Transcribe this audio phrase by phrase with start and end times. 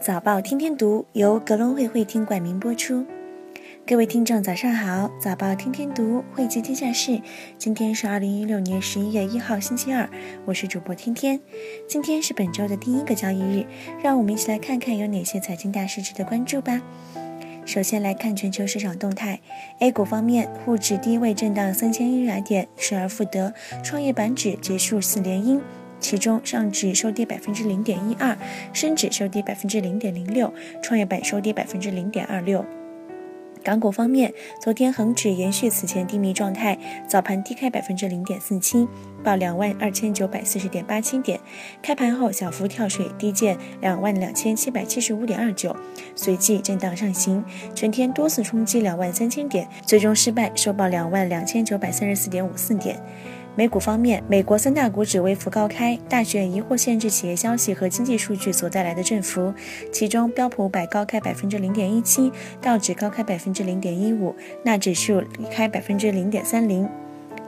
[0.00, 3.04] 早报天天读由格隆会会听冠名播出。
[3.84, 5.10] 各位听众，早上好！
[5.20, 7.20] 早报天天读，汇集天下事。
[7.58, 10.08] 今天是二零一六年十一月一号，星期二。
[10.44, 11.40] 我是主播天天。
[11.88, 13.66] 今天是本周的第一个交易日，
[14.00, 16.80] 让我们一起来看看有哪些财经大事值得关注吧。
[17.66, 19.40] 首先来看全球市场动态。
[19.80, 23.52] A 股方面，沪指低位震荡三千一百点，失而复得，
[23.82, 25.60] 创业板指结束四连阴。
[26.00, 28.36] 其中，上指收跌百分之零点一二，
[28.72, 32.64] 深指收跌百分之零点零六，创业板收跌百分之零点二六。
[33.64, 34.32] 港股方面，
[34.62, 36.78] 昨天恒指延续此前低迷状态，
[37.08, 38.88] 早盘低开百分之零点四七，
[39.22, 41.38] 报两万二千九百四十点八七点，
[41.82, 45.76] 开盘后小幅跳水，低见两万两千七百七十五点二九，
[46.14, 52.98] 随即震荡上行，全天多次冲击两万三千点，最终失败，收报两万两千九百三十四点五四点。
[53.58, 59.52] 美股方面，美国三大股指微幅高开，大选疑惑限制企业消息和经济数据所带来的振幅。
[59.92, 62.30] 其中，标普五百高开百分之零点一七，
[62.62, 66.88] 道指高开百分之零点一五，纳指数低开百分之零点三零。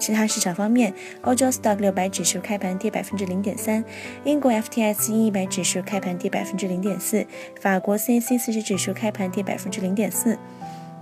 [0.01, 3.85] 其他市场方面，欧洲 Stock 六百指数开盘跌百分之零点三，
[4.25, 7.25] 英国 FTSE 一百指数开盘跌百分之零点四，
[7.61, 10.37] 法国 CAC 四十指数开盘跌百分之零点四，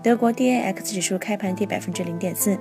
[0.03, 2.59] 德国 DAX 指数开盘跌百分之零点四。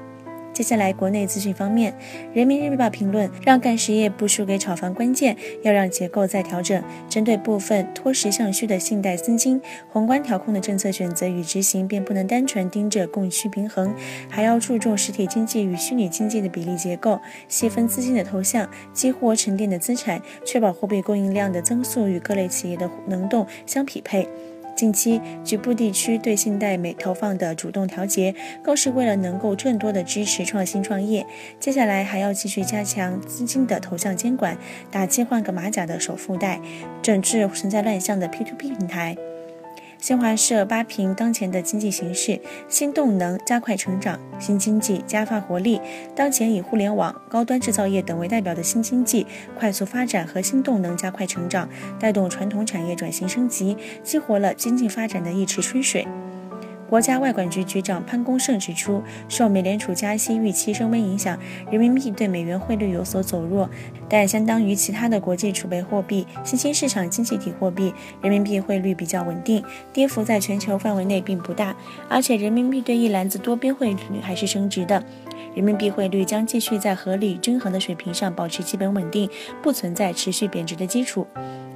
[0.58, 1.94] 接下来，国内资讯方面，
[2.34, 6.84] 《人民日报》评论让干实业不输给炒房，关键要让结构再调整。
[7.08, 13.94] 针对部分脱实向虚的信贷资金，宏观调控的政策选择与执行便不能单纯盯着供需平衡，
[14.28, 24.28] 还要注重实体经济与虚拟经济的比例结构，细分资金的投向，激活沉淀的资产，确保货币供应量的增速与各类企业的能动相匹配。
[24.78, 31.25] 近期局部地区对信贷美投放的主动调节，更是为了能够更多的支持创新创业。
[31.59, 34.55] 接下来还要继续加强资金的投向监管，
[34.92, 36.61] 打击换个马甲的首付贷，
[37.02, 39.17] 整治存在乱象的 P to P 平台。
[40.00, 45.82] 新华社扒平当前的经济形势：新动能加快成长，新经济加发活力。
[46.16, 49.26] 当前以互联网、高端制造业等为代表的新经济
[49.58, 51.67] 快速发展和新动能加快成长，
[51.99, 56.08] 带动传统产业转型升级，激活了经济发展的一池春水。
[56.89, 61.37] 国家外管局局长潘功胜指出，受美联储加息预期升温影响，
[61.70, 63.70] 人民币对美元汇率有所走弱，
[64.08, 69.61] 但相当于其他的国际储备货币、新兴市场经济体货币，人民币汇率比较稳定，
[69.92, 71.75] 跌幅在全球范围内并不大，
[72.08, 75.04] 而且人民币对一篮子多边汇率还是升值的，
[75.54, 79.30] 人民币汇率将继续在合理均衡的水平上保持基本稳定，
[79.61, 81.27] 不存在持续贬值的基础。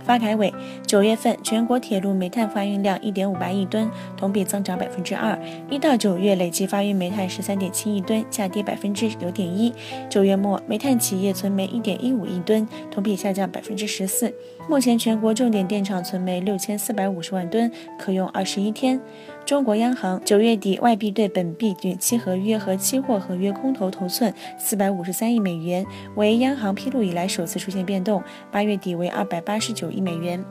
[0.04, 0.54] 发改委
[0.86, 5.38] 九月份全国铁路煤炭发运量一点五八亿吨，同比增长百分之二。
[5.70, 9.74] 一到九月累计发运煤炭十三点七亿吨，下跌百分之九点一。
[10.10, 14.34] 九月末煤炭企业存煤一点一五亿吨，同比下降百分之十四。
[14.70, 19.00] 目前全国重点电厂存煤六千四百五十万吨，可用二十一天。
[19.44, 25.86] 中国央行九月底外币对本币短期合约和期货合约空头头寸四百五十三亿美元，
[26.16, 28.24] 为央行披露以来首次出现变动。
[28.52, 30.44] 八月底为二百八十九一美元。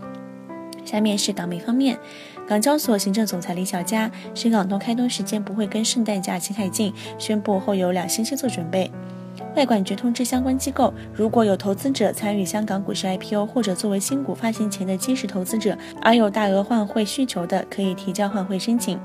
[0.84, 1.98] 下面是港媒方面，
[2.48, 8.90] 港交所行政总裁李小加，深港通开通时间不会跟圣诞假期太近，宣布后有两星期做准备。
[9.56, 18.98] 外管局通知相关机构，如果有投资者参与香港股市 IPO 或者作为新股发行前的基石投资者，而有大额换汇需求的，可以提交换汇申请。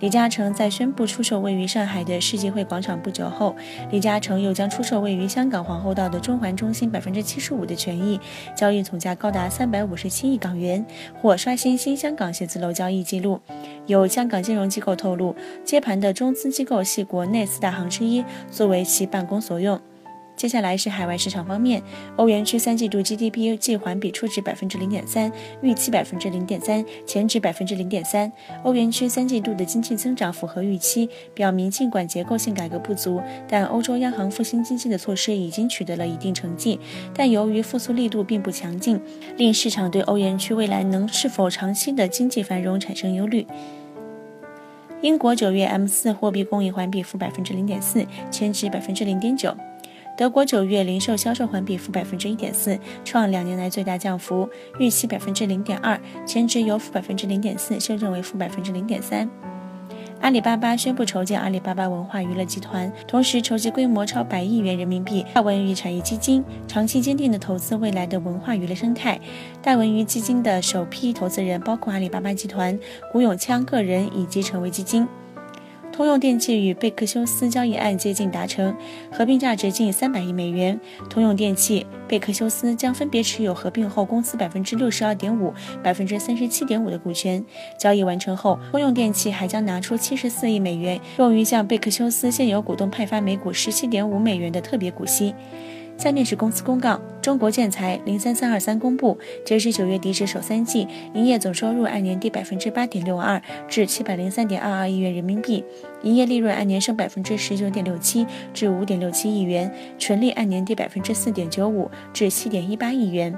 [0.00, 3.54] 李嘉诚在宣布出售位于上海的世纪汇广场不久后，
[3.90, 8.20] 李嘉诚又将出售位于香港皇后道的中环中心百分之七十五的权益，
[8.56, 10.84] 交易总价高达三百五十七亿港元，
[11.20, 13.40] 或刷新新香港写字楼交易记录。
[13.86, 19.80] 有香港金融机构透露，接盘的中资机构系国内四大行之一，作为其办公所用。
[20.42, 21.80] 接下来是海外市场方面，
[22.16, 25.30] 欧元区三季度 GDP 季环比初值百分之零点三，
[25.60, 28.32] 预期百分之零点三，前值百分之零点三。
[28.64, 36.80] 欧元区三季度的经济增长符合预期，表明尽管结构性改革不足，但欧洲央行复兴经济的措施已经取得了一定成绩。
[37.14, 39.00] 但由于复苏力度并不强劲，
[39.36, 43.46] 令市场对欧元区未来能是否长期的经济繁荣产生忧虑。
[45.02, 49.56] 英国九月 M 四货币供应环比负百分之零点四，前值百分之零点九。
[50.16, 54.48] 德国九月零售销售环比负百分之一点四，创两年来最大降幅，
[54.78, 59.28] 预期百分之零点二，前值由负百分之零点四修正为负百分之零点三。
[60.20, 69.18] 阿里巴巴宣布筹建阿里巴巴文化娱乐集团，同时筹集规模超百亿元人民币大文娱产业基金，长期坚定的投资未来的文化娱乐生态。
[69.60, 72.78] 大文娱基金的首批投资人包括阿里巴巴集团、
[73.10, 75.08] 古永锵个人以及成为基金。
[75.92, 78.74] 通用电气与贝克休斯交易案接近达成，
[79.10, 80.80] 合并价值近三百亿美元。
[81.10, 85.52] 通用电气、贝克休斯将分别持有合并后公司百分之六十二点五、
[85.82, 87.44] 百分之三十七点五的股权。
[87.78, 95.34] 交易完成后，通用电气还将拿出七十四亿美元，用于向贝克休斯现有股东派发每股十七点五美元的特别股息。
[95.96, 105.62] 下面是公司公告：中国建材零三三二三公布，截至九月底止首三季，营业总收入按年跌百分之八点六二，至七百零三点二二亿元人民币；
[106.02, 113.32] 营业利润按年升百分之十九点六七，至五点六七亿元；纯利按年跌百分之四点九五，至七点一八亿元。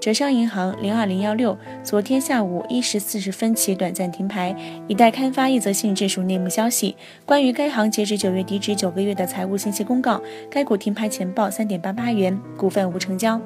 [0.00, 4.56] 浙商银行零二零幺六昨天下午一时四十分起短暂停牌，
[4.88, 10.18] 以待刊发一则性质属内幕消息，关于该行截至九月底止九个月的财务信息公告。
[10.50, 13.38] 该股停牌前报三点八八元，股份无成交。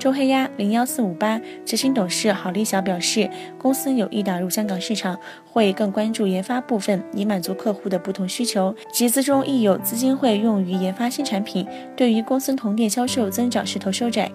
[0.00, 5.16] 周黑鸭零幺四五八执行董事郝立晓表示，公司有意打入香港市场，
[5.48, 8.74] 会更关注研发部分，以满足客户的不同需求。
[8.92, 11.64] 集资中亦有资金会用于研发新产品，
[11.94, 14.28] 对于公司同店销售增长势头收窄。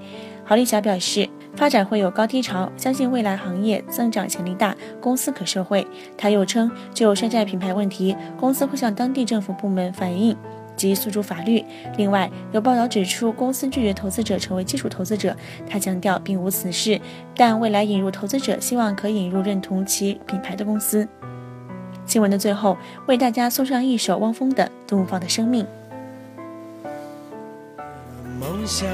[0.46, 1.28] 郝立霞表示。
[1.58, 5.88] 发展会有高低潮，相信未来行业增长潜力大，公司可受惠。
[6.18, 10.36] 她又称，就山寨品牌问题，公司会向当地政府部门反映
[10.76, 11.64] 及诉诸法律。
[11.96, 15.34] 另外，有报道指出，公司拒绝投资者成为基础投资者，
[15.70, 17.00] 他强调并无此事，
[17.38, 21.08] 但未来引入投资者希望可引入认同其品牌的公司。
[22.06, 25.66] 新闻的最后，为大家送上一首汪峰的《怒放的生命》。
[28.38, 28.86] 梦想。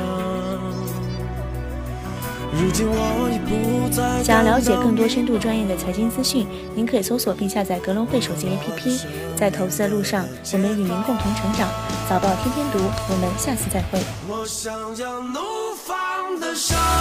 [4.23, 6.45] 想要了解更多深度专业的财经资讯，
[6.75, 8.99] 您可以搜索并下载格隆汇手机 APP。
[9.35, 11.67] 在投资的路上，我们与您共同成长。
[12.09, 12.77] 早报天天读，
[13.09, 13.99] 我们下次再会。
[14.27, 15.39] 我想要怒
[15.83, 17.00] 放的生命